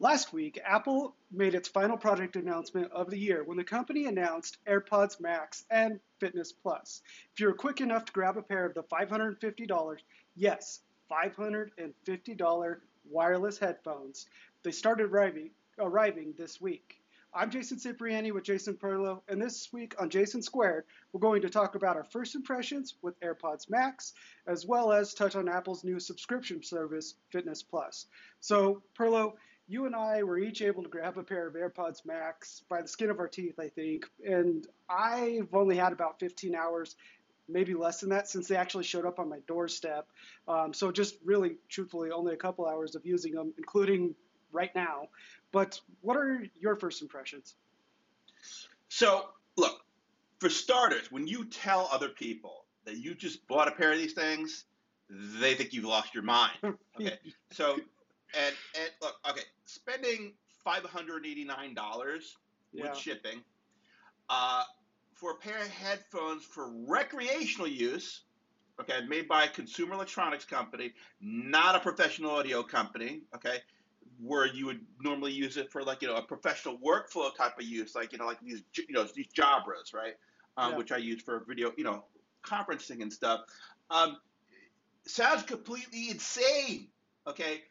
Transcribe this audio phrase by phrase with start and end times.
[0.00, 4.56] Last week, Apple made its final product announcement of the year when the company announced
[4.64, 7.02] AirPods Max and Fitness Plus.
[7.32, 9.96] If you're quick enough to grab a pair of the $550,
[10.36, 12.76] yes, $550
[13.10, 14.26] wireless headphones,
[14.62, 17.02] they started arriving, arriving this week.
[17.34, 21.50] I'm Jason Cipriani with Jason Perlow, and this week on Jason Squared, we're going to
[21.50, 24.14] talk about our first impressions with AirPods Max,
[24.46, 28.06] as well as touch on Apple's new subscription service, Fitness Plus.
[28.40, 29.34] So, Perlow,
[29.68, 32.88] you and I were each able to grab a pair of AirPods Max by the
[32.88, 34.06] skin of our teeth, I think.
[34.26, 36.96] And I've only had about 15 hours,
[37.48, 40.08] maybe less than that, since they actually showed up on my doorstep.
[40.48, 44.14] Um, so just really, truthfully, only a couple hours of using them, including
[44.52, 45.08] right now.
[45.52, 47.54] But what are your first impressions?
[48.88, 49.84] So, look,
[50.38, 54.14] for starters, when you tell other people that you just bought a pair of these
[54.14, 54.64] things,
[55.10, 56.52] they think you've lost your mind.
[57.00, 57.16] Okay.
[57.52, 57.76] so
[58.34, 60.32] and and look, okay, spending
[60.64, 62.36] five hundred eighty nine dollars
[62.72, 62.88] yeah.
[62.88, 63.42] with shipping
[64.28, 64.62] uh,
[65.14, 68.22] for a pair of headphones for recreational use.
[68.80, 73.22] Okay, made by a consumer electronics company, not a professional audio company.
[73.34, 73.58] Okay,
[74.22, 77.64] where you would normally use it for like you know a professional workflow type of
[77.64, 80.14] use, like you know like these you know these Jabras, right?
[80.56, 80.78] Um, yeah.
[80.78, 82.04] Which I use for video, you know,
[82.44, 83.42] conferencing and stuff.
[83.90, 84.16] Um,
[85.06, 86.88] sounds completely insane.
[87.26, 87.62] Okay,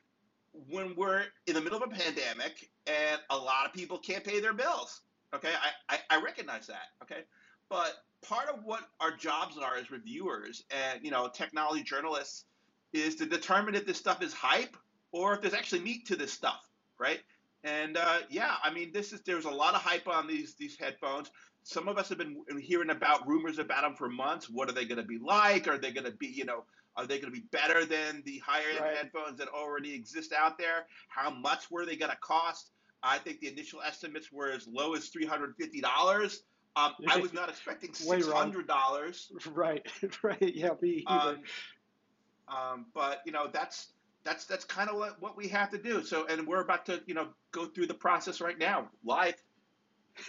[0.69, 4.39] when we're in the middle of a pandemic and a lot of people can't pay
[4.39, 5.01] their bills.
[5.33, 5.51] Okay,
[5.89, 6.89] I, I, I recognize that.
[7.03, 7.23] Okay,
[7.69, 12.45] but part of what our jobs are as reviewers and you know technology journalists
[12.93, 14.77] is to determine if this stuff is hype
[15.11, 17.19] or if there's actually meat to this stuff, right?
[17.63, 20.77] And uh, yeah, I mean, this is there's a lot of hype on these these
[20.77, 21.31] headphones.
[21.63, 24.49] Some of us have been hearing about rumors about them for months.
[24.49, 25.67] What are they going to be like?
[25.67, 26.63] Are they going to be, you know,
[26.97, 28.97] are they going to be better than the higher end right.
[28.97, 30.87] headphones that already exist out there?
[31.07, 32.71] How much were they going to cost?
[33.03, 36.41] I think the initial estimates were as low as three hundred fifty dollars.
[36.75, 39.31] Um, I was not expecting six hundred dollars.
[39.51, 39.85] Right,
[40.23, 41.37] right, yeah, me either.
[42.47, 43.89] Um, um, but you know, that's
[44.23, 46.03] that's that's kind of what, what we have to do.
[46.03, 49.35] So, and we're about to you know go through the process right now, live.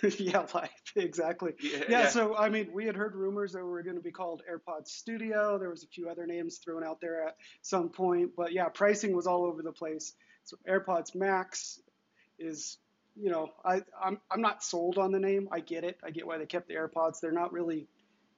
[0.19, 1.55] yeah, live exactly.
[1.61, 4.03] Yeah, yeah, yeah, So, I mean, we had heard rumors that we were going to
[4.03, 5.59] be called AirPods Studio.
[5.59, 9.15] There was a few other names thrown out there at some point, but yeah, pricing
[9.15, 10.15] was all over the place.
[10.45, 11.81] So, AirPods Max
[12.39, 12.79] is,
[13.17, 15.49] you know, I I'm I'm not sold on the name.
[15.51, 15.99] I get it.
[16.03, 17.21] I get why they kept the AirPods.
[17.21, 17.89] They're not really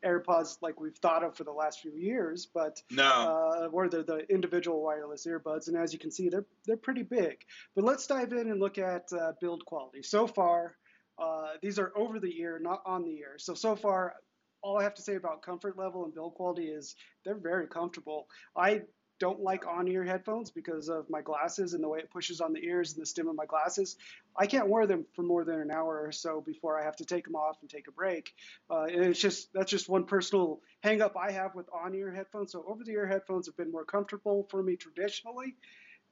[0.05, 4.03] AirPods like we've thought of for the last few years, but no, uh, or they're
[4.03, 7.45] the individual wireless earbuds, and as you can see, they're they're pretty big.
[7.75, 10.03] But let's dive in and look at uh, build quality.
[10.03, 10.77] So far,
[11.21, 13.35] uh, these are over the ear, not on the ear.
[13.39, 14.15] So so far,
[14.63, 18.29] all I have to say about comfort level and build quality is they're very comfortable.
[18.57, 18.83] I
[19.21, 22.65] don't like on-ear headphones because of my glasses and the way it pushes on the
[22.65, 23.97] ears and the stem of my glasses.
[24.35, 27.05] I can't wear them for more than an hour or so before I have to
[27.05, 28.33] take them off and take a break.
[28.71, 32.53] Uh, and it's just that's just one personal hangup I have with on-ear headphones.
[32.53, 35.55] So over-the-ear headphones have been more comfortable for me traditionally,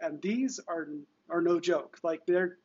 [0.01, 0.89] and these are
[1.31, 1.99] are no joke.
[2.03, 2.59] Like they're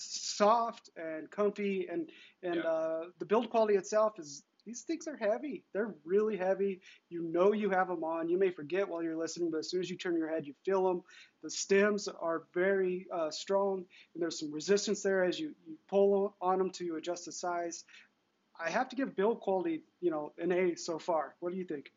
[0.00, 2.08] soft and comfy, and
[2.42, 2.62] and yeah.
[2.62, 5.64] uh, the build quality itself is these things are heavy.
[5.72, 6.80] They're really heavy.
[7.08, 8.28] You know you have them on.
[8.28, 10.54] You may forget while you're listening, but as soon as you turn your head, you
[10.64, 11.02] feel them.
[11.42, 13.84] The stems are very uh, strong,
[14.14, 17.84] and there's some resistance there as you, you pull on them to adjust the size.
[18.62, 21.34] I have to give build quality, you know, an A so far.
[21.40, 21.90] What do you think?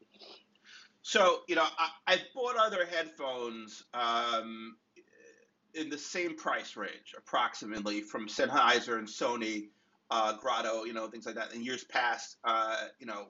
[1.01, 1.67] So, you know,
[2.07, 4.77] I, have bought other headphones um,
[5.73, 9.69] in the same price range, approximately, from Sennheiser and Sony
[10.11, 11.53] uh, Grotto, you know, things like that.
[11.53, 13.27] In years past, uh, you know,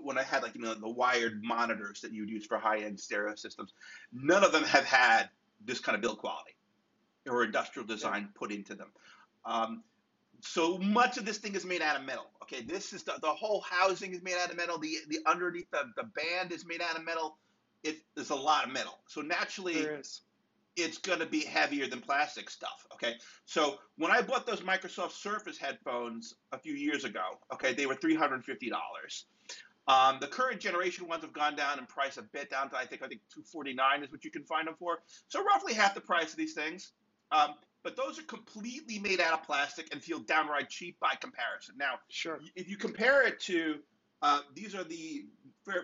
[0.00, 2.98] when I had like you know the wired monitors that you would use for high-end
[2.98, 3.74] stereo systems,
[4.12, 5.28] none of them have had
[5.64, 6.56] this kind of build quality
[7.28, 8.88] or industrial design put into them.
[9.46, 9.82] Um,
[10.40, 12.26] so much of this thing is made out of metal.
[12.42, 14.78] Okay, this is the, the whole housing is made out of metal.
[14.78, 17.36] The the underneath the, the band is made out of metal.
[17.82, 18.98] It is a lot of metal.
[19.06, 19.74] So naturally,
[20.76, 22.86] it's going to be heavier than plastic stuff.
[22.92, 23.14] Okay.
[23.44, 27.22] So when I bought those Microsoft Surface headphones a few years ago,
[27.52, 28.42] okay, they were $350.
[29.86, 32.86] Um, the current generation ones have gone down in price a bit, down to I
[32.86, 34.98] think I think 249 is what you can find them for.
[35.28, 36.92] So roughly half the price of these things.
[37.30, 41.74] Um, but those are completely made out of plastic and feel downright cheap by comparison.
[41.78, 42.40] Now, sure.
[42.56, 43.78] if you compare it to
[44.22, 45.26] uh, these are the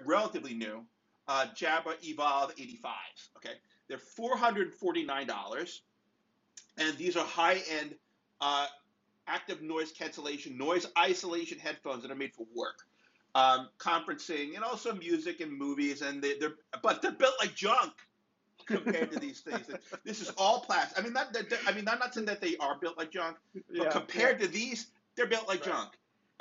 [0.07, 0.83] relatively new
[1.29, 3.29] uh, Jabra Evolve 85s.
[3.37, 3.55] Okay,
[3.91, 5.81] they're $449,
[6.79, 7.95] and these are high-end
[8.41, 8.67] uh,
[9.27, 12.79] active noise cancellation, noise isolation headphones that are made for work,
[13.35, 16.03] um, conferencing, and also music and movies.
[16.03, 17.93] And they, are but they're built like junk.
[18.67, 19.67] compared to these things.
[20.05, 20.97] This is all plastic.
[20.99, 21.53] I mean, not that.
[21.67, 24.47] I mean, I'm not saying that they are built like junk, but Yeah, compared to
[24.47, 25.75] these, they're built like Right.
[25.75, 25.91] junk.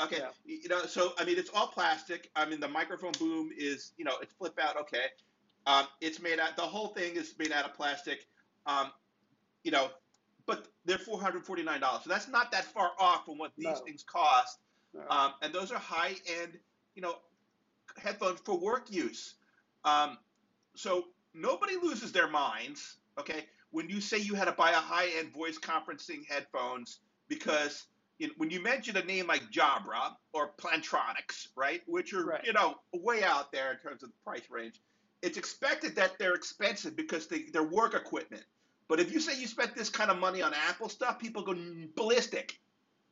[0.02, 0.30] Okay, Yeah.
[0.46, 2.30] you know, so I mean, it's all plastic.
[2.36, 4.78] I mean, the microphone boom is, you know, it's flip out.
[4.82, 5.08] Okay,
[5.68, 6.56] um, it's made out.
[6.56, 8.26] The whole thing is made out of plastic.
[8.66, 8.92] Um,
[9.64, 9.90] you know,
[10.46, 12.04] but they're four hundred forty nine dollars.
[12.04, 13.76] So that's not that far off from what these No.
[13.86, 14.60] things cost.
[14.94, 15.02] yeah.
[15.10, 16.58] Um, and those are high end,
[16.96, 17.16] you know,
[17.98, 19.36] headphones for work use.
[19.86, 20.18] Um,
[20.76, 25.10] so nobody loses their minds, okay, when you say you had to buy a high
[25.18, 27.86] end voice conferencing headphones because
[28.18, 32.46] you know, when you mention a name like Jabra or Plantronics, right, which are Right.
[32.46, 34.82] you know way out there in terms of the price range,
[35.22, 38.44] it's expected that they're expensive because they, they're work equipment.
[38.88, 41.56] But if you say you spent this kind of money on Apple stuff, people go
[41.96, 42.60] ballistic.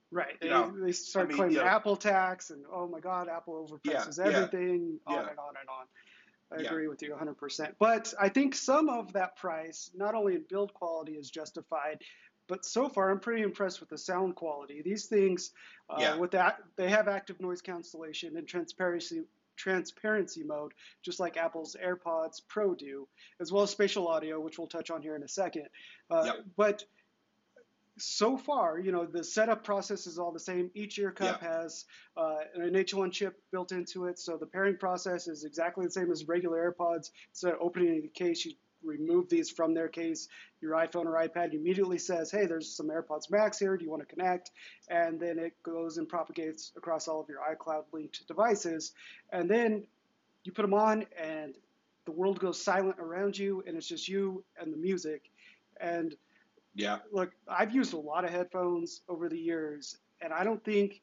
[0.09, 0.39] Right.
[0.39, 0.49] They,
[0.81, 4.17] they start I mean, claiming you know- Apple tax and oh my God, Apple overprices
[4.17, 5.29] Yeah, yeah, everything, on yeah.
[5.29, 5.85] and on and on.
[6.57, 6.69] I Yeah.
[6.69, 7.73] agree with you 100%.
[7.77, 12.01] But I think some of that price, not only in build quality, is justified,
[12.47, 14.81] but so far I'm pretty impressed with the sound quality.
[14.81, 15.51] These things,
[15.89, 16.15] uh, Yeah.
[16.15, 19.23] with that, they have active noise cancellation and transparency
[19.57, 20.73] transparency mode,
[21.03, 23.07] just like Apple's AirPods Pro do,
[23.41, 25.67] as well as spatial audio, which we'll touch on here in a second.
[26.09, 26.35] Uh, Yep.
[26.55, 26.83] But
[27.97, 30.69] so far, you know, the setup process is all the same.
[30.75, 35.27] Each ear cup has uh, an H1 chip built into it, so the pairing process
[35.27, 37.09] is exactly the same as regular AirPods.
[37.31, 38.53] Instead of opening the case, you
[38.87, 40.27] remove these from their case.
[40.61, 43.77] Your iPhone or iPad immediately says, "Hey, there's some AirPods Max here.
[43.77, 44.51] Do you want to connect?"
[44.89, 48.93] And then it goes and propagates across all of your iCloud linked devices,
[49.31, 49.85] and then
[50.43, 51.55] you put them on, and
[52.05, 55.29] the world goes silent around you, and it's just you and the music,
[55.81, 56.15] and
[56.73, 56.99] Yeah.
[57.11, 61.01] look, I've used a lot of headphones over the years, and I don't think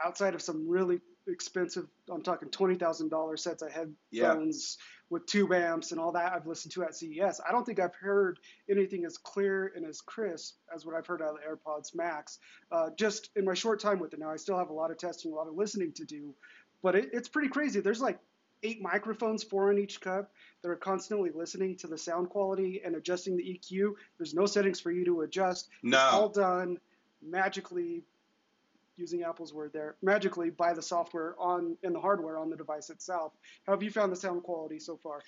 [0.00, 4.78] outside of some really expensive, I'm talking twenty thousand dollar sets of headphones
[5.14, 7.40] with tube amps and all that I've listened to at CES.
[7.48, 11.22] I don't think I've heard anything as clear and as crisp as what I've heard
[11.22, 12.40] out of the AirPods Max.
[12.70, 14.98] Uh, just in my short time with it now, I still have a lot of
[14.98, 16.34] testing, a lot of listening to do,
[16.82, 17.78] but it, it's pretty crazy.
[17.80, 18.18] There's like
[18.64, 20.32] eight microphones, four in each cup,
[20.62, 23.92] that are constantly listening to the sound quality and adjusting the EQ.
[24.18, 25.68] There's no settings for you to adjust.
[25.82, 25.98] No.
[25.98, 26.78] It's all done
[27.22, 28.02] magically,
[28.96, 32.90] using Apple's word there, magically by the software on and the hardware on the device
[32.90, 33.32] itself.
[33.66, 35.20] How have you found the sound quality so far?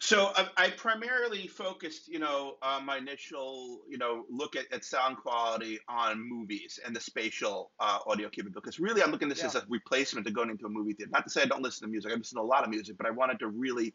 [0.00, 4.84] So I, I primarily focused, you know, uh, my initial, you know, look at, at
[4.84, 8.60] sound quality on movies and the spatial uh, audio capability.
[8.64, 11.10] Because really, I'm looking at this as a replacement to going into a movie theater.
[11.12, 12.12] Not to say I don't listen to music.
[12.12, 13.94] I listen to a lot of music, but I wanted to really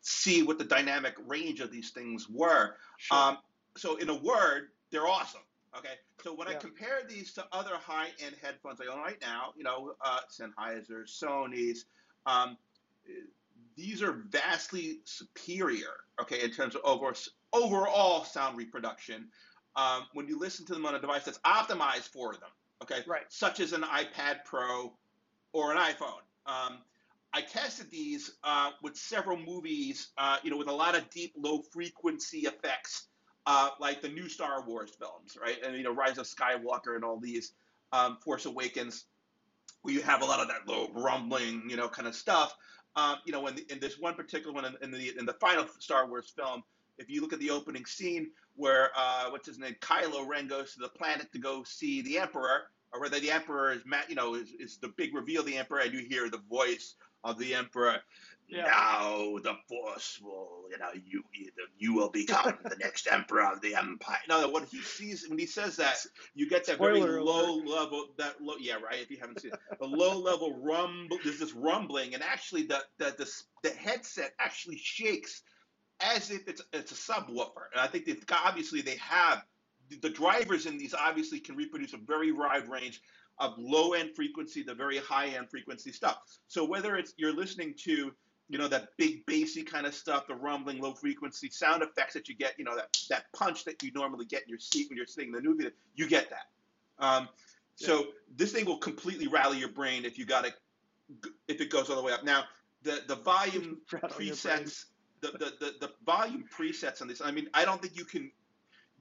[0.00, 2.76] see what the dynamic range of these things were.
[2.98, 3.18] Sure.
[3.18, 3.38] Um,
[3.76, 5.40] so in a word, they're awesome.
[5.76, 5.94] Okay.
[6.22, 9.94] So when I compare these to other high-end headphones I own right now, you know,
[10.00, 11.86] uh, Sennheiser, Sony's,
[12.26, 12.56] um,
[13.76, 15.92] these are vastly superior.
[16.20, 17.12] Okay, in terms of over,
[17.52, 19.28] overall sound reproduction.
[19.76, 22.50] Um, when you listen to them on a device that's optimized for them.
[22.82, 23.00] Okay.
[23.06, 23.24] Right.
[23.28, 24.92] Such as an iPad Pro
[25.52, 26.22] or an iPhone.
[26.46, 26.78] Um,
[27.32, 31.32] I tested these uh, with several movies, uh, you know, with a lot of deep,
[31.36, 33.08] low frequency effects,
[33.46, 35.56] uh, like the new Star Wars films, right?
[35.64, 37.52] And you know, Rise of Skywalker and all these,
[37.92, 39.04] um, Force Awakens,
[39.82, 42.56] where you have a lot of that low rumbling, you know, kind of stuff.
[42.96, 45.34] Um, you know, in, the, in this one particular one, in, in the in the
[45.34, 46.62] final Star Wars film,
[46.98, 50.74] if you look at the opening scene where uh, what's his name, Kylo Ren goes
[50.74, 54.34] to the planet to go see the Emperor, or whether the Emperor is, you know,
[54.34, 57.54] is, is the big reveal of the Emperor, and you hear the voice of the
[57.54, 58.00] Emperor.
[58.46, 58.64] Yeah.
[58.64, 61.22] Now the Force will, you know, you
[61.78, 64.18] you will become the next Emperor of the Empire.
[64.28, 65.96] No, what he sees when he says that,
[66.34, 67.24] you get that Spoiler very alert.
[67.24, 69.00] low level, that low, yeah, right.
[69.00, 71.18] If you haven't seen it, the low level rumble.
[71.24, 75.42] There's this rumbling, and actually, the the the, the headset actually shakes
[76.00, 77.70] as if it's it's a subwoofer.
[77.72, 79.42] And I think they've obviously they have
[80.02, 83.00] the drivers in these obviously can reproduce a very wide range
[83.38, 86.18] of low end frequency the very high end frequency stuff.
[86.48, 88.12] So whether it's you're listening to
[88.48, 92.28] you know that big bassy kind of stuff, the rumbling, low frequency sound effects that
[92.28, 94.96] you get, you know that that punch that you normally get in your seat when
[94.96, 97.04] you're sitting in the movie, you get that.
[97.04, 97.28] Um,
[97.76, 100.54] so this thing will completely rally your brain if you got it
[101.48, 102.24] if it goes all the way up.
[102.24, 102.44] Now
[102.82, 104.84] the the volume presets
[105.24, 108.30] the, the, the, the volume presets on this, I mean, I don't think you can,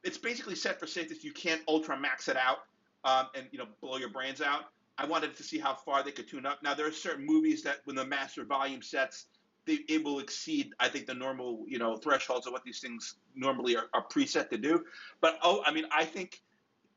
[0.03, 1.15] it's basically set for safety.
[1.21, 2.59] You can't ultra max it out
[3.03, 4.65] um, and, you know, blow your brains out.
[4.97, 6.61] I wanted to see how far they could tune up.
[6.63, 9.25] Now, there are certain movies that when the master volume sets,
[9.65, 13.15] they, it will exceed, I think, the normal, you know, thresholds of what these things
[13.35, 14.83] normally are, are preset to do.
[15.21, 16.41] But, oh, I mean, I think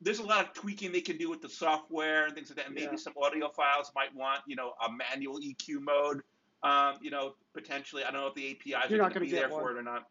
[0.03, 2.67] there's a lot of tweaking they can do with the software and things like that.
[2.67, 2.97] And maybe Yeah.
[2.97, 6.23] some audiophiles might want, you know, a manual EQ mode
[6.63, 8.03] um, you know, potentially.
[8.03, 9.71] I don't know if the APIs You're are not going to be there get for
[9.71, 10.09] it or not.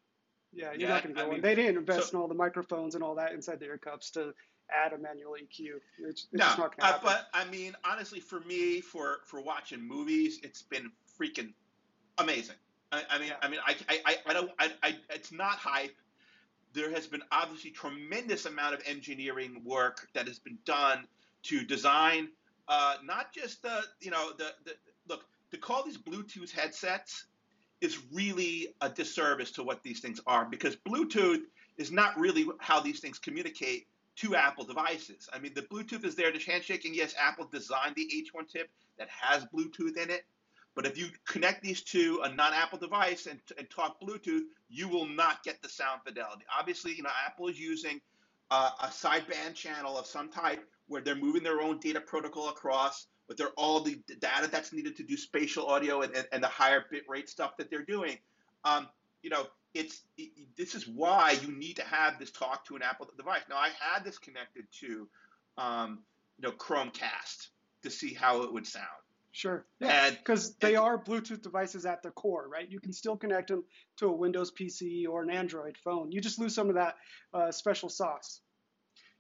[0.54, 1.42] Yeah, you're Yeah, not going to I get one.
[1.42, 4.12] They didn't invest so- in all the microphones and all that inside the ear cups
[4.12, 4.34] to
[4.72, 5.80] add a manual EQ.
[6.00, 9.20] It's, it's No, just not going to uh, but I mean, honestly, for me, for
[9.26, 11.54] for watching movies, it's been freaking
[12.18, 12.56] amazing.
[12.92, 13.36] I, I mean, Yeah.
[13.42, 15.96] I mean, I, I, I, I don't, I, I, it's not hype.
[16.74, 21.08] There has been obviously tremendous amount of engineering work that has been done
[21.44, 22.30] to design,
[22.68, 24.74] uh, not just the, you know, the, the
[25.08, 27.26] look to call these Bluetooth headsets
[27.82, 31.42] is really a disservice to what these things are because Bluetooth
[31.78, 35.30] is not really how these things communicate to Apple devices.
[35.34, 38.70] I mean, the Bluetooth is there to handshake, and yes, Apple designed the H1 chip
[38.98, 40.26] that has Bluetooth in it.
[40.76, 45.08] But if you connect these to a non-Apple device and, and talk Bluetooth, you will
[45.08, 46.44] not get the sound fidelity.
[46.58, 48.02] Obviously, you know, Apple is using
[48.52, 53.08] uh, a sideband channel of some type where they're moving their own data protocol across,
[53.28, 56.48] but they're all the data that's needed to do spatial audio and, and, and the
[56.48, 58.18] higher bit rate stuff that they're doing.
[58.66, 58.88] Um,
[59.24, 62.82] you know, it's it, this is why you need to have this talk to an
[62.82, 63.42] Apple device.
[63.50, 65.08] Now, I had this connected to,
[65.58, 66.00] um,
[66.38, 67.50] you know, Chromecast
[67.84, 68.86] to see how it would sound.
[69.32, 69.66] Sure.
[69.82, 70.12] Yeah.
[70.12, 72.72] Because they and- are Bluetooth devices at the core, right?
[72.72, 73.66] You can still connect them
[73.98, 76.12] to a Windows PC or an Android phone.
[76.12, 76.96] You just lose some of that
[77.34, 78.40] uh, special sauce.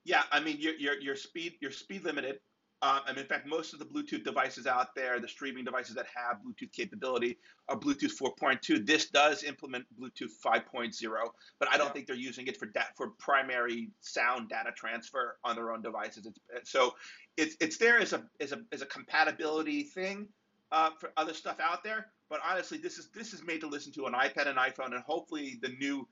[0.06, 2.40] Yeah, I mean, your your your speed your speed limited.
[2.82, 6.05] Um, and in fact, most of the Bluetooth devices out there, the streaming devices that
[6.13, 7.38] have Bluetooth capability,
[7.70, 8.86] are Bluetooth 4.2.
[8.86, 11.94] This does implement Bluetooth 5.0, but I don't Yeah.
[11.94, 16.27] think they're using it for da- for primary sound data transfer on their own devices.
[16.27, 16.96] It's, so
[17.38, 20.27] it's it's there as a as a as a compatibility thing
[20.72, 22.12] uh, for other stuff out there.
[22.29, 25.03] But honestly, this is this is made to listen to an iPad and iPhone, and
[25.03, 26.08] hopefully the new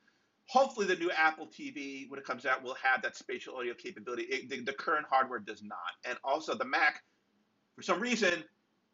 [0.48, 4.24] hopefully the new Apple TV when it comes out will have that spatial audio capability.
[4.24, 7.04] It, the, the current hardware does not, and also the Mac,
[7.76, 8.44] for some reason,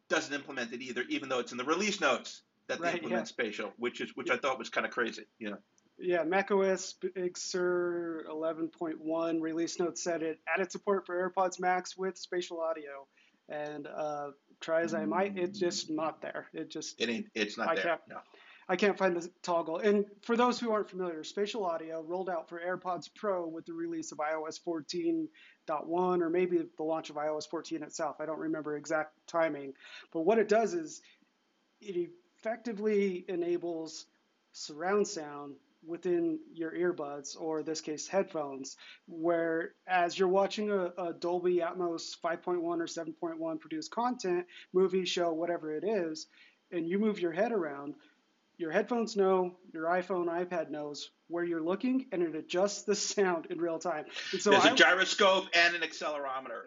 [0.09, 3.21] doesn't implement it either, even though it's in the release notes that Right, they implement
[3.21, 3.23] yeah.
[3.25, 5.23] spatial, which is which I thought was kind of crazy.
[5.39, 5.57] You know,
[5.97, 12.17] Yeah, macOS Big Sur 11.1 release notes said it added support for AirPods Max with
[12.17, 13.07] spatial audio.
[13.49, 14.29] And uh,
[14.61, 16.45] try as I might, it's just not there.
[16.53, 17.25] It just it ain't.
[17.33, 17.83] It's not I there.
[17.83, 18.17] can't- No.
[18.71, 19.79] I can't find the toggle.
[19.79, 23.73] And for those who aren't familiar, spatial audio rolled out for AirPods Pro with the
[23.73, 25.27] release of iOS 14.1
[25.89, 28.17] or maybe the launch of iOS 14 itself.
[28.19, 29.73] I don't remember exact timing.
[30.13, 31.01] But what it does is
[31.81, 34.05] it effectively enables
[34.51, 40.91] surround sound within your earbuds or in this case headphones where as you're watching a,
[40.97, 46.27] a dolby atmos 5.1 or 7.1 produced content movie show whatever it is
[46.71, 47.95] and you move your head around
[48.59, 53.47] your headphones know, your iPhone, iPad knows where you're looking, and it adjusts the sound
[53.49, 54.05] in real time.
[54.33, 56.63] And so There's I, a gyroscope and an accelerometer.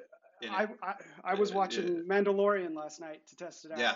[0.50, 3.78] I, I, I was Yeah, watching Mandalorian last night to test it out.
[3.78, 3.94] yeah.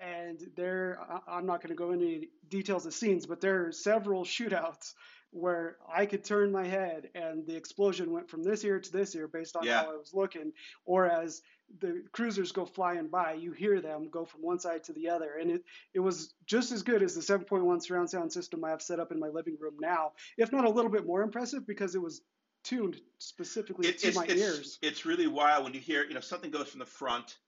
[0.00, 3.72] And there, I'm not going to go into any details of scenes, but there are
[3.72, 4.92] several shootouts
[5.30, 9.14] where I could turn my head and the explosion went from this ear to this
[9.14, 9.82] ear based on Yeah.
[9.84, 10.52] how I was looking.
[10.84, 11.40] Or as
[11.80, 15.36] the cruisers go flying by, you hear them go from one side to the other.
[15.40, 18.82] And it, it was just as good as the 7.1 surround sound system I have
[18.82, 21.94] set up in my living room now, if not a little bit more impressive because
[21.94, 22.22] it was
[22.64, 24.78] tuned specifically It- to it's, my it's, ears.
[24.82, 27.38] it's really wild when you hear, you know, something goes from the front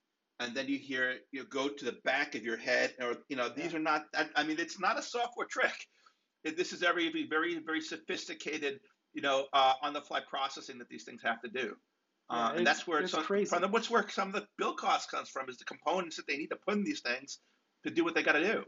[0.40, 3.16] and then you hear it you know, go to the back of your head or,
[3.28, 5.75] you know, these are not, I, I mean, it's not a software trick.
[6.44, 8.80] It, this is every very, very sophisticated,
[9.12, 11.76] you know, uh, on the fly processing that these things have to do.
[12.30, 13.47] Yeah, Uh, and that's where it's some, crazy.
[13.49, 16.26] from the, what's where some of the build cost comes from is the components that
[16.26, 17.38] they need to put in these things
[17.85, 18.64] to do what they got to do.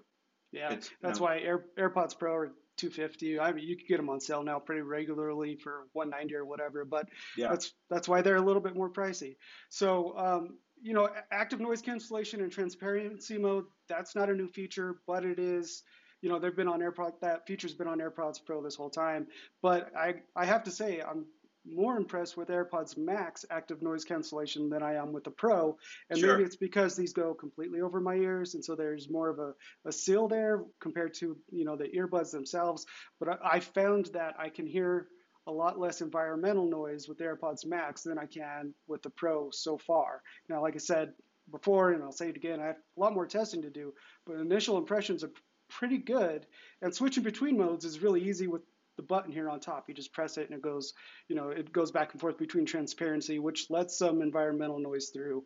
[0.52, 3.38] Yeah, It's, you that's know, why Air, AirPods Pro are 250.
[3.38, 6.85] I mean, you can get them on sale now pretty regularly for 190 or whatever.
[6.85, 7.49] But Yeah.
[7.49, 9.37] that's that's why they're a little bit more pricey.
[9.69, 13.67] So um, you know, active noise cancellation and transparency mode.
[13.88, 15.83] That's not a new feature, but it is.
[16.23, 17.21] You know, they've been on AirPods.
[17.21, 19.26] That feature's been on AirPods Pro this whole time.
[19.62, 21.26] But I I have to say I'm
[21.71, 25.77] more impressed with AirPods Max active noise cancellation than I am with the Pro.
[26.09, 26.33] And Sure.
[26.33, 29.55] maybe it's because these go completely over my ears, and so there's more of a,
[29.85, 32.87] a seal there compared to you know the earbuds themselves.
[33.19, 35.09] But I, I found that I can hear
[35.47, 39.50] a lot less environmental noise with the AirPods Max than I can with the Pro
[39.50, 40.23] so far.
[40.49, 41.15] Now, like I said
[41.50, 43.93] before, and I'll say it again, I have a lot more testing to do,
[44.27, 45.33] but initial impressions are
[45.69, 46.47] pretty good.
[46.83, 48.62] And switching between modes is really easy with
[49.00, 49.88] the button here on top.
[49.88, 50.92] You just press it and it goes,
[51.28, 55.45] you know, it goes back and forth between transparency, which lets some environmental noise through,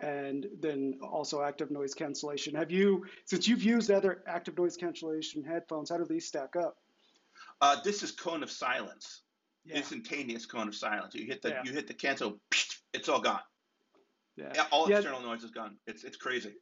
[0.00, 2.54] and then also active noise cancellation.
[2.54, 6.76] Have you, since you've used other active noise cancellation headphones, how do these stack up?
[7.60, 9.22] Uh, this is cone of silence.
[9.70, 11.14] Instantaneous cone of silence.
[11.14, 11.62] You hit the Yeah.
[11.64, 12.40] you hit the cancel,
[12.94, 13.40] it's all gone.
[14.36, 14.52] yeah.
[14.54, 14.96] Yeah, all Yeah.
[14.96, 15.76] external noise is gone.
[15.86, 16.54] It's it's crazy.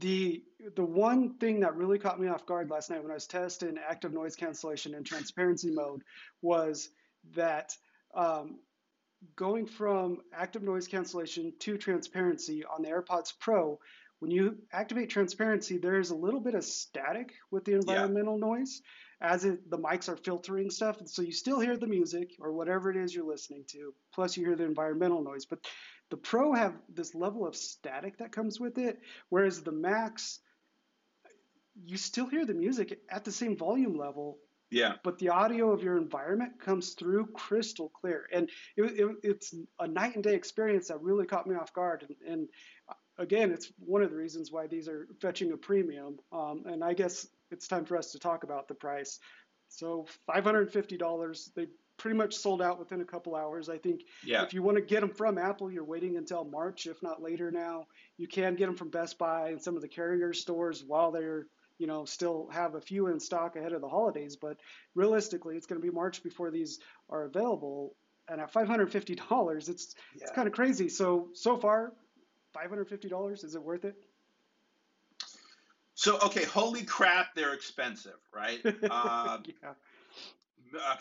[0.00, 0.42] The
[0.76, 3.78] the one thing that really caught me off guard last night when I was testing
[3.78, 6.02] active noise cancellation in transparency mode
[6.42, 6.90] was
[7.34, 7.72] that
[8.14, 8.58] um,
[9.36, 13.78] going from active noise cancellation to transparency on the AirPods Pro,
[14.18, 18.46] when you activate transparency, there is a little bit of static with the environmental yeah.
[18.46, 18.82] noise
[19.20, 20.98] as it, the mics are filtering stuff.
[21.06, 24.46] So you still hear the music or whatever it is you're listening to, plus you
[24.46, 25.44] hear the environmental noise.
[25.44, 25.60] But
[26.10, 28.98] the Pro have this level of static that comes with it,
[29.28, 30.40] whereas the Max,
[31.84, 34.38] you still hear the music at the same volume level.
[34.70, 34.94] Yeah.
[35.02, 39.88] But the audio of your environment comes through crystal clear, and it, it, it's a
[39.88, 42.04] night and day experience that really caught me off guard.
[42.06, 42.48] And, and
[43.16, 46.18] again, it's one of the reasons why these are fetching a premium.
[46.32, 49.18] Um, and I guess it's time for us to talk about the price.
[49.68, 51.66] So $550, they
[51.98, 53.68] pretty much sold out within a couple hours.
[53.68, 54.42] I think yeah.
[54.42, 57.50] if you want to get them from Apple, you're waiting until March, if not later
[57.50, 57.86] now.
[58.16, 61.46] You can get them from Best Buy and some of the carrier stores while they're,
[61.78, 64.36] you know, still have a few in stock ahead of the holidays.
[64.36, 64.58] But
[64.94, 66.78] realistically, it's going to be March before these
[67.10, 67.94] are available.
[68.28, 70.22] And at $550, it's yeah.
[70.22, 70.88] it's kind of crazy.
[70.88, 71.92] So so far,
[72.56, 73.96] $550, is it worth it?
[75.98, 78.60] So okay, holy crap, they're expensive, right?
[78.88, 79.70] Uh, yeah.
[80.72, 80.94] Uh,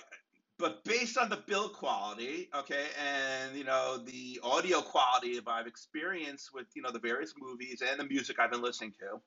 [0.58, 5.68] but based on the build quality, okay, and you know the audio quality of I've
[5.68, 9.22] experienced with you know the various movies and the music I've been listening to,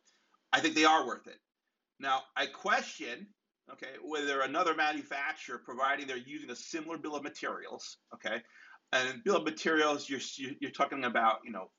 [0.52, 1.38] I think they are worth it.
[2.00, 3.28] Now I question,
[3.72, 8.42] okay, whether another manufacturer, providing they're using a similar bill of materials, okay,
[8.92, 10.18] and bill of materials you're
[10.60, 11.70] you're talking about you know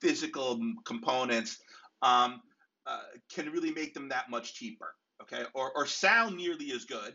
[0.00, 1.58] physical components,
[2.00, 2.40] um,
[2.86, 7.14] uh, can really make them that much cheaper, okay, or or sound nearly as good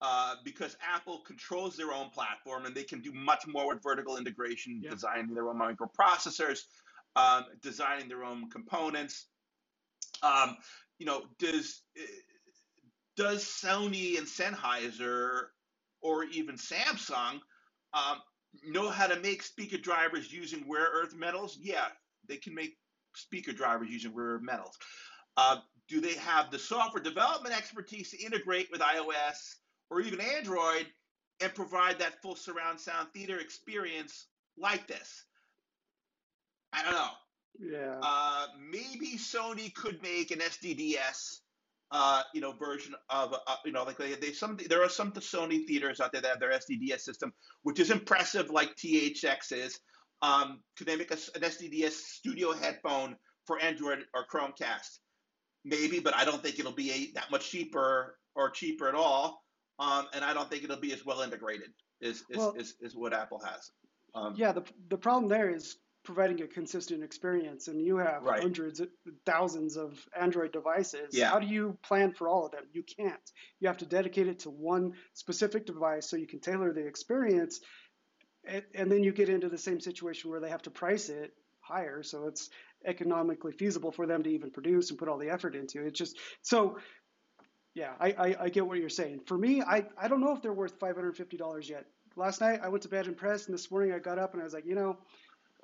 [0.00, 4.18] uh, because Apple controls their own platform and they can do much more with vertical
[4.18, 4.90] integration, yeah.
[4.90, 6.60] designing their own microprocessors,
[7.16, 9.28] um, designing their own components.
[10.22, 10.58] Um,
[10.98, 11.82] you know, does
[13.16, 15.44] does Sony and Sennheiser
[16.02, 17.40] or even Samsung
[17.94, 18.18] um,
[18.66, 21.56] know how to make speaker drivers using rare earth metals?
[21.58, 21.86] Yeah,
[22.28, 22.76] they can make
[23.14, 24.76] speaker drivers using rare metals.
[25.36, 25.56] Uh,
[25.88, 29.56] do they have the software development expertise to integrate with iOS
[29.90, 30.86] or even Android
[31.40, 35.24] and provide that full surround sound theater experience like this.
[36.72, 37.10] I don't know.
[37.60, 38.00] Yeah.
[38.02, 41.40] Uh, maybe Sony could make an SDDS,
[41.90, 45.12] uh, you know, version of, uh, you know, like they, they some there are some
[45.12, 49.78] Sony theaters out there that have their SDDS system, which is impressive, like THX is.
[50.24, 54.98] Um, could they make a, an SDDS studio headphone for Android or Chromecast?
[55.64, 59.44] Maybe, but I don't think it'll be a, that much cheaper or cheaper at all
[59.78, 61.70] um, and I don't think it'll be as well integrated
[62.02, 62.56] as, well,
[62.94, 63.70] what Apple has.
[64.14, 68.40] Um, yeah, the, the problem there is providing a consistent experience, and you have right.
[68.40, 68.80] hundreds,
[69.24, 71.08] thousands of Android devices.
[71.12, 71.30] Yeah.
[71.30, 72.64] How do you plan for all of them?
[72.72, 73.30] You can't.
[73.58, 77.60] You have to dedicate it to one specific device so you can tailor the experience,
[78.46, 81.34] and, and then you get into the same situation where they have to price it
[81.60, 82.50] higher, so it's
[82.84, 85.94] economically feasible for them to even produce and put all the effort into it.
[85.94, 86.76] Just so
[87.74, 89.22] yeah, I, I, I, get what you're saying.
[89.26, 91.86] For me, I, I don't know if they're worth $550 yet.
[92.16, 94.44] Last night I went to bed impressed, and this morning I got up and I
[94.44, 94.96] was like, you know,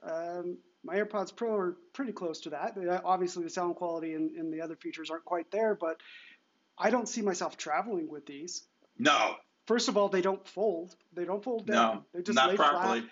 [0.02, 2.76] um, my AirPods Pro are pretty close to that.
[3.04, 6.00] Obviously, the sound quality and, and the other features aren't quite there, but
[6.76, 8.64] I don't see myself traveling with these.
[8.98, 9.36] No.
[9.70, 10.96] First of all, they don't fold.
[11.12, 11.94] They don't fold down.
[11.94, 13.02] No, they just not lay properly.
[13.02, 13.10] flat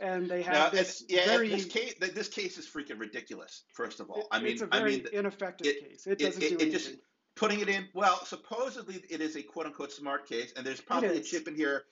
[0.00, 3.62] and they have now, this yeah, very this case, this case is freaking ridiculous.
[3.74, 6.08] First of all, it, I mean, it's a very I mean, ineffective it, case.
[6.08, 6.72] It doesn't it, do anything.
[6.72, 6.96] Just,
[7.36, 7.86] putting it in.
[7.94, 11.54] Well, supposedly it is a quote unquote smart case, and there's probably a chip in
[11.54, 11.84] here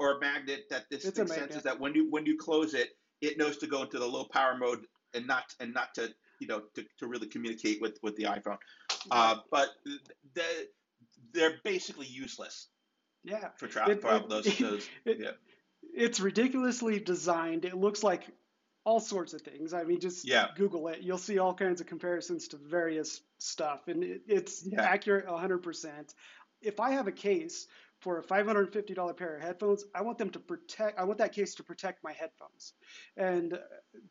[0.00, 2.96] or a magnet that this it's thing senses that when you when you close it,
[3.20, 6.48] it knows to go into the low power mode and not and not to you
[6.48, 8.58] know to, to really communicate with with the iPhone.
[9.12, 9.68] Uh, but
[10.34, 10.42] the,
[11.32, 12.66] they're basically useless.
[13.24, 13.48] Yeah.
[13.56, 15.30] For travel, those, those it, yeah.
[15.94, 17.64] It's ridiculously designed.
[17.64, 18.24] It looks like
[18.84, 19.74] all sorts of things.
[19.74, 20.48] I mean, just yeah.
[20.56, 21.02] Google it.
[21.02, 24.82] You'll see all kinds of comparisons to various stuff, and it, it's yeah.
[24.82, 26.14] accurate 100%.
[26.62, 27.66] If I have a case
[28.00, 30.98] for a $550 pair of headphones, I want them to protect.
[30.98, 32.72] I want that case to protect my headphones.
[33.16, 33.58] And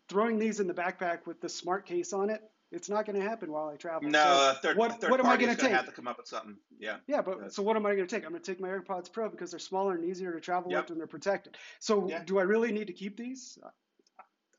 [0.07, 3.27] throwing these in the backpack with the smart case on it, it's not going to
[3.27, 4.09] happen while I travel.
[4.09, 5.71] No, so a third, what, a third what am I going to take?
[5.71, 6.55] Have to come up with something.
[6.79, 6.97] Yeah.
[7.07, 8.25] Yeah, but so what am I going to take?
[8.25, 10.83] I'm going to take my AirPods Pro because they're smaller and easier to travel yep.
[10.83, 11.57] with, and they're protected.
[11.79, 12.23] So yeah.
[12.23, 13.57] do I really need to keep these?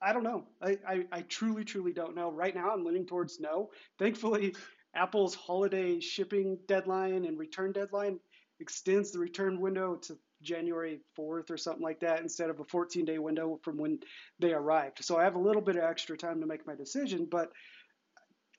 [0.03, 0.44] I don't know.
[0.62, 2.33] I, I, I, truly, truly don't know.
[2.33, 3.70] Right now, I'm leaning towards no.
[3.99, 4.55] Thankfully,
[4.94, 8.18] Apple's holiday shipping deadline and return deadline
[8.61, 13.05] extends the return window to January 4th or something like that instead of a 14
[13.05, 13.99] day window from when
[14.38, 15.05] they arrived.
[15.05, 17.51] So I have a little bit of extra time to make my decision, but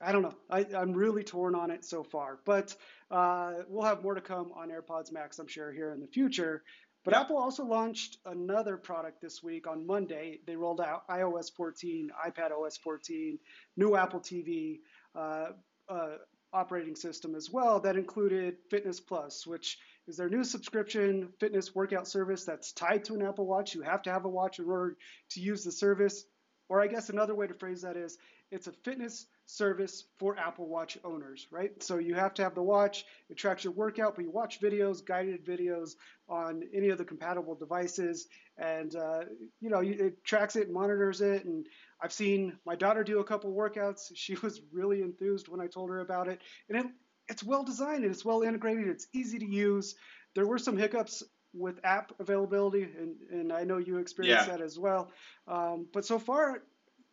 [0.03, 0.35] I don't know.
[0.49, 2.75] I, am really torn on it so far, but
[3.09, 6.63] uh, we'll have more to come on AirPods Max, I'm sure, here in the future.
[7.03, 7.15] But.
[7.15, 10.39] Apple also launched another product this week on Monday.
[10.45, 13.39] They rolled out iOS 14, iPad OS 14,
[13.75, 14.79] new Apple TV
[15.15, 15.47] uh,
[15.89, 16.17] uh,
[16.53, 22.07] operating system as well that included Fitness Plus, which is their new subscription fitness workout
[22.07, 23.73] service that's tied to an Apple Watch.
[23.73, 24.95] You have to have a watch in order
[25.31, 26.23] to use the service.
[26.69, 28.17] Or I guess another way to phrase that is
[28.51, 31.71] it's a fitness service for Apple Watch owners, right?
[31.81, 35.03] So you have to have the watch, it tracks your workout, but you watch videos,
[35.03, 35.91] guided videos
[36.29, 39.21] on any of the compatible devices, and uh,
[39.59, 41.65] you know it tracks it, monitors it, and
[42.01, 44.11] I've seen my daughter do a couple workouts.
[44.15, 46.85] She was really enthused when I told her about it, and it,
[47.27, 48.87] it's well designed and it's well integrated.
[48.87, 49.95] It's easy to use.
[50.35, 54.57] There were some hiccups with app availability, and, and I know you experienced yeah.
[54.57, 55.11] that as well.
[55.47, 56.63] Um, but so far,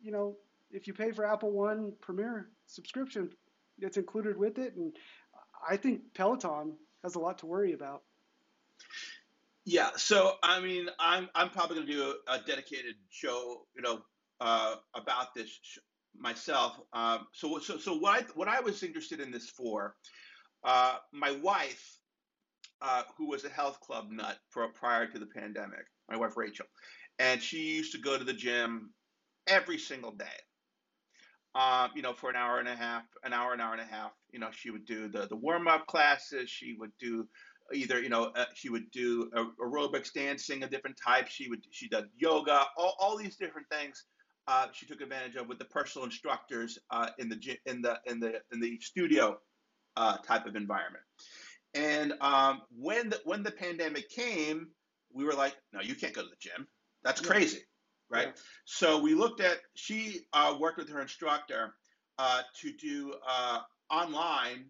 [0.01, 0.37] you know,
[0.71, 3.29] if you pay for Apple One Premier subscription,
[3.79, 4.95] it's included with it, and
[5.67, 8.03] I think Peloton has a lot to worry about.
[9.65, 13.81] Yeah, so I mean, I'm I'm probably going to do a, a, dedicated show, you
[13.81, 14.01] know,
[14.41, 15.79] uh, about this sh-
[16.17, 16.79] myself.
[16.93, 19.95] Um, so so so what I what I was interested in this for,
[20.63, 21.97] uh, my wife,
[22.81, 26.65] uh, who was a health club nut for, prior to the pandemic, my wife Rachel,
[27.19, 28.91] and she used to go to the gym
[29.47, 30.25] every single day
[31.55, 33.85] um, you know, for an hour and a half, an hour, an hour and a
[33.85, 34.11] half.
[34.31, 36.49] You know, she would do the the warm up classes.
[36.49, 37.27] She would do
[37.73, 39.29] either, you know, uh, she would do
[39.61, 41.31] aerobics, dancing of different types.
[41.31, 44.05] She would she did yoga, all, all these different things.
[44.47, 48.19] Uh, she took advantage of with the personal instructors uh, in the in the in
[48.19, 49.37] the in the studio
[49.97, 51.03] uh, type of environment.
[51.73, 54.67] And um, when the when the pandemic came,
[55.13, 56.67] we were like, no, you can't go to the gym.
[57.03, 57.61] That's crazy
[58.09, 58.27] right?
[58.27, 58.41] Yeah.
[58.65, 61.75] So we looked at, she uh, worked with her instructor
[62.17, 64.65] uh, to do uh, online,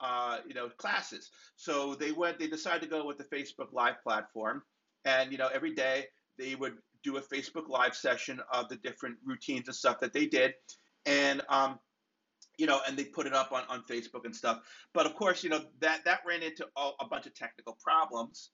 [0.00, 1.30] uh, you know, classes.
[1.56, 4.62] So they went, they decided to go with the Facebook Live platform.
[5.04, 6.06] And, you know, every day
[6.38, 10.26] they would do a Facebook Live session of the different routines and stuff that they
[10.26, 10.54] did.
[11.06, 11.78] And, um,
[12.56, 14.60] you know, and they put it up on, on Facebook and stuff.
[14.94, 18.50] But of course, you know, that, that ran into all, a bunch of technical problems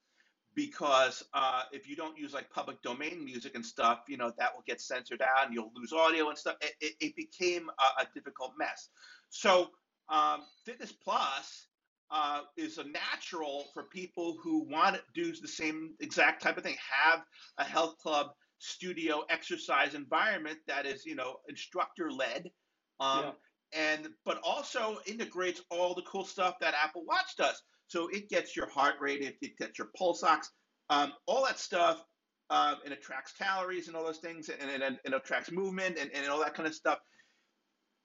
[0.55, 4.55] because uh, if you don't use like public domain music and stuff, you know, that
[4.55, 6.57] will get censored out and you'll lose audio and stuff.
[6.61, 8.89] It, it, it became a, a, difficult mess.
[9.29, 9.69] So
[10.09, 11.67] um, Fitness Plus
[12.11, 16.65] uh, is a natural for people who want to do the same exact type of
[16.65, 17.23] thing, have
[17.59, 22.51] a health club studio exercise environment that is, you know, instructor led.
[22.99, 23.31] Um, yeah.
[23.73, 27.63] And but also integrates all the cool stuff that Apple Watch does.
[27.91, 30.51] So it gets your heart rate, it gets your pulse ox,
[30.91, 32.05] um, all that stuff,
[32.49, 35.99] uh, and it tracks calories and all those things, and, and, and, it tracks movement
[35.99, 37.01] and, and all that kind of stuff.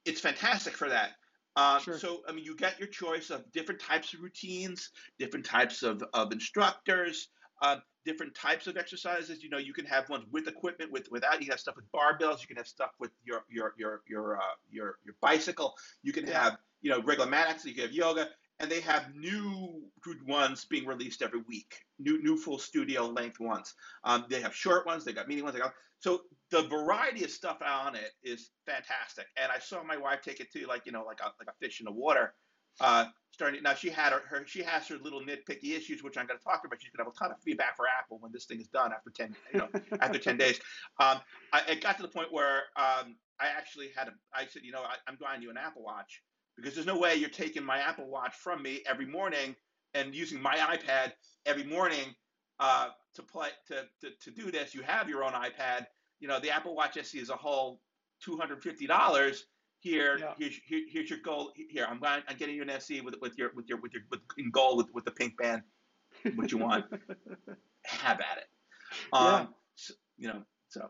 [0.04, 1.12] It's fantastic for that.
[1.56, 2.00] Um, sure.
[2.00, 6.04] So, I mean, you get your choice of different types of routines, different types of,
[6.16, 7.28] of instructors,
[7.62, 9.44] uh, different types of exercises.
[9.44, 11.44] You know, you can have ones with equipment, with without.
[11.44, 12.42] You have stuff with barbells.
[12.42, 15.76] You can have stuff with your your your your uh, your your bicycle.
[16.02, 16.44] You can yeah.
[16.44, 19.82] have you know regular mat You can have yoga and they have new
[20.28, 23.74] ones being released every week, new new full studio length ones.
[24.04, 27.32] Um, they have short ones, they got mini ones, they got so the variety of
[27.32, 29.26] stuff on it is fantastic.
[29.38, 31.58] And I saw my wife take it to like you know like a like a
[31.60, 32.34] fish in the water.
[32.82, 36.28] Uh, starting now, she had her, her she has her little nitpicky issues, which I'm
[36.28, 36.82] going to talk about.
[36.82, 38.92] She's going to have a ton of feedback for Apple when this thing is done
[38.94, 39.70] after ten you know
[40.02, 40.60] after ten days.
[41.00, 41.20] Um,
[41.54, 44.72] I, it got to the point where um, I actually had a I said you
[44.72, 46.22] know I, I'm buying you an Apple Watch
[46.56, 49.56] because there's no way you're taking my Apple Watch from me every morning
[49.94, 51.14] and using my iPad
[51.46, 52.16] every morning
[52.60, 54.74] uh, to play to, to, to do this.
[54.74, 55.86] You have your own iPad.
[56.20, 57.82] You know, the Apple Watch SE is a whole
[58.24, 59.46] two hundred fifty dollars.
[59.80, 60.34] Here, yeah.
[60.40, 61.52] here's, here, here's your gold.
[61.56, 62.22] Here, I'm going.
[62.28, 64.78] I'm getting you an SE with with your with your with your with in gold
[64.78, 65.62] with, with the pink band.
[66.36, 66.86] What you want?
[67.86, 68.48] have at it.
[69.14, 69.46] Um, yeah.
[69.76, 70.90] So, you know, so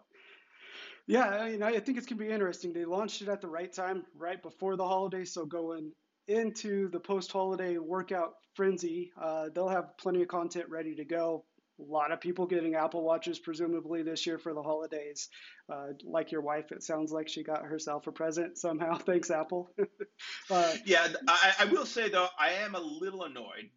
[1.07, 2.73] yeah, I mean, I think it's going to be interesting.
[2.73, 5.33] They launched it at the right time, right before the holidays.
[5.33, 5.91] So going
[6.27, 11.45] into the post-holiday workout frenzy, uh, they'll have plenty of content ready to go.
[11.79, 15.29] A lot of people getting Apple Watches presumably this year for the holidays.
[15.71, 18.97] Uh, like your wife, it sounds like she got herself a present somehow.
[18.97, 19.69] Thanks, Apple.
[20.49, 23.69] uh, yeah, I, I will say though, I am a little annoyed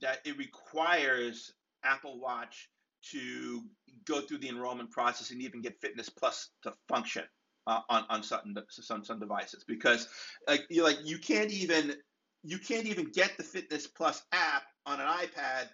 [0.00, 1.52] that it requires
[1.84, 2.70] Apple Watch
[3.10, 3.62] to
[4.06, 7.24] go through the enrollment process and even get Fitness Plus to function
[7.66, 10.08] uh, on on certain some some devices because
[10.48, 11.94] like you like you can't even
[12.42, 15.68] you can't even get the Fitness Plus app on an iPad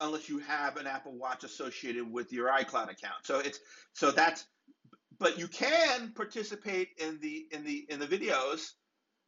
[0.00, 3.24] unless you have an Apple Watch associated with your iCloud account.
[3.24, 3.60] So it's
[3.94, 4.46] so that's
[5.18, 8.72] but you can participate in the in the in the videos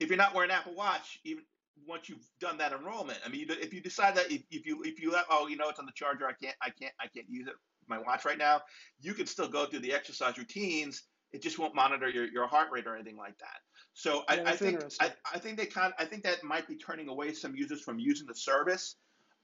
[0.01, 1.45] if you're not wearing Apple Watch, even
[1.87, 5.01] once you've done that enrollment, I mean, if you decide that if, if you if
[5.01, 7.27] you let oh you know it's on the charger, I can't I can't I can't
[7.29, 7.55] use it
[7.89, 8.63] my watch right now,
[9.01, 11.05] you can still go through the exercise routines.
[11.33, 13.61] It just won't monitor your, your heart rate or anything like that.
[13.93, 17.09] So I, I think I, I, think they kind I think that might be turning
[17.09, 18.97] away some users from using the service.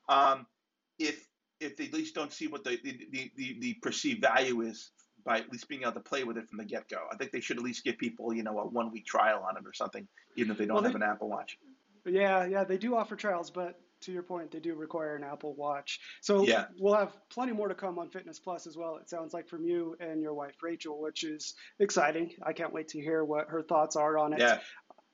[0.09, 0.47] Um,
[0.99, 1.27] if
[1.61, 4.91] if they at least don't see what the the, the, the perceived value is
[5.25, 6.99] by at least being able to play with it from the get go.
[7.11, 9.57] I think they should at least give people, you know, a one week trial on
[9.57, 11.59] it or something, even if they don't well, have they, an Apple Watch.
[12.07, 15.55] Yeah, yeah, they do offer trials, but to your point, they do require an Apple
[15.55, 16.01] Watch.
[16.21, 16.67] So yeah.
[16.79, 18.97] we'll have plenty more to come on Fitness Plus as well.
[18.97, 22.31] It sounds like from you and your wife Rachel, which is exciting.
[22.43, 24.41] I can't wait to hear what her thoughts are on it.
[24.41, 24.59] Yeah.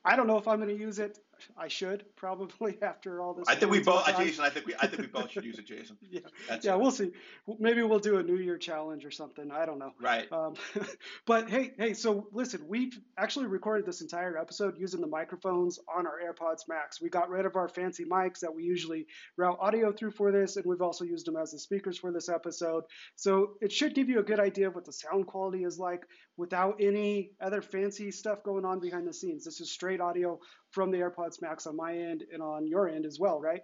[0.04, 1.18] I don't know if I'm going to use it.
[1.56, 3.46] I should probably after all this.
[3.48, 4.44] I think we both, Jason.
[4.44, 5.96] I think we, I think we both should use it, Jason.
[6.10, 6.74] yeah, That's yeah.
[6.74, 6.80] It.
[6.80, 7.12] We'll see.
[7.58, 9.50] Maybe we'll do a New Year challenge or something.
[9.50, 9.92] I don't know.
[10.00, 10.30] Right.
[10.32, 10.54] Um,
[11.26, 11.94] but hey, hey.
[11.94, 17.00] So listen, we've actually recorded this entire episode using the microphones on our AirPods Max.
[17.00, 20.56] We got rid of our fancy mics that we usually route audio through for this,
[20.56, 22.84] and we've also used them as the speakers for this episode.
[23.16, 26.06] So it should give you a good idea of what the sound quality is like
[26.36, 29.44] without any other fancy stuff going on behind the scenes.
[29.44, 30.38] This is straight audio
[30.70, 33.62] from the AirPods Max on my end and on your end as well, right?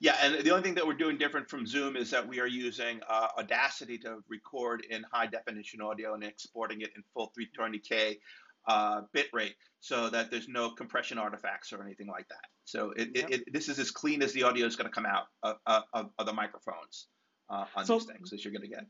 [0.00, 2.46] Yeah, and the only thing that we're doing different from Zoom is that we are
[2.46, 8.18] using uh, Audacity to record in high definition audio and exporting it in full 320k
[8.66, 12.44] uh, bit rate so that there's no compression artifacts or anything like that.
[12.64, 13.30] So it, yep.
[13.30, 15.56] it, it, this is as clean as the audio is going to come out of,
[15.66, 17.06] of, of the microphones
[17.48, 18.84] uh, on so, these things as you're going to get.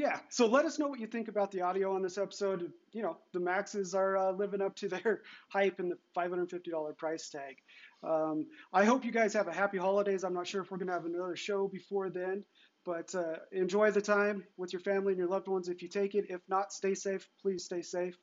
[0.00, 0.18] Yeah.
[0.30, 2.72] So let us know what you think about the audio on this episode.
[2.92, 7.28] You know, the Maxes are uh, living up to their hype and the $550 price
[7.28, 7.56] tag.
[8.02, 10.24] Um, I hope you guys have a happy holidays.
[10.24, 12.44] I'm not sure if we're going to have another show before then,
[12.86, 16.14] but uh, enjoy the time with your family and your loved ones if you take
[16.14, 16.30] it.
[16.30, 17.28] If not, stay safe.
[17.42, 18.16] Please stay safe.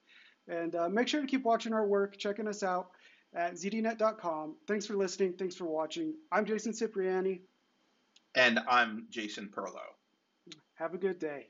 [0.47, 2.87] And uh, make sure to keep watching our work, checking us out
[3.35, 4.55] at zdnet.com.
[4.67, 5.33] Thanks for listening.
[5.33, 6.15] Thanks for watching.
[6.31, 7.41] I'm Jason Cipriani.
[8.33, 9.93] And I'm Jason Perlow.
[10.73, 11.49] Have a good day.